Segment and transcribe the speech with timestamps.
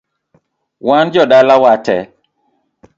[0.87, 2.03] Wan jodala watee